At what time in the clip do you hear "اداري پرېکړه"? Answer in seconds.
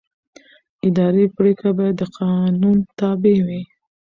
0.87-1.71